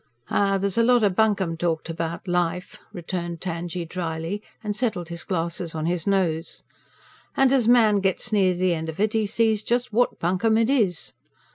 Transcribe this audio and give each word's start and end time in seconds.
"Ah, 0.31 0.57
there's 0.57 0.79
a 0.79 0.83
lot 0.83 1.03
of 1.03 1.15
bunkum 1.15 1.55
talked 1.55 1.87
about 1.87 2.27
life," 2.27 2.79
returned 2.91 3.39
Tangye 3.39 3.85
dryly, 3.85 4.41
and 4.63 4.75
settled 4.75 5.09
his 5.09 5.23
glasses 5.23 5.75
on 5.75 5.85
his 5.85 6.07
nose. 6.07 6.63
"And 7.37 7.53
as 7.53 7.67
man 7.67 7.99
gets 7.99 8.33
near 8.33 8.55
the 8.55 8.73
end 8.73 8.89
of 8.89 8.99
it, 8.99 9.13
he 9.13 9.27
sees 9.27 9.61
just 9.61 9.93
WHAT 9.93 10.17
bunkum 10.17 10.57
it 10.57 10.71
is. 10.71 11.13